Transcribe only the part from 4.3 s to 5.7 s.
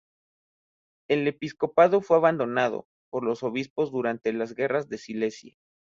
las Guerras de Silesia.